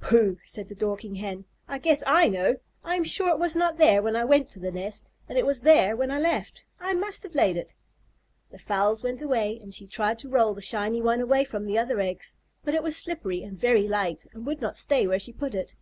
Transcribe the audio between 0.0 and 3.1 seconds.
"Pooh!" said the Dorking Hen. "I guess I know! I am